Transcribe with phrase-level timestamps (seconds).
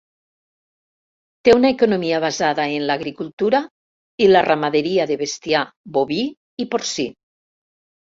[1.47, 3.59] Té una economia basada en l'agricultura
[4.25, 5.61] i la ramaderia de bestiar
[5.99, 6.19] boví
[6.65, 7.07] i porcí.